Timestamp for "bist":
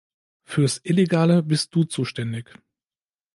1.43-1.75